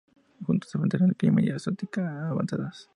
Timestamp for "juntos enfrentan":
0.47-1.03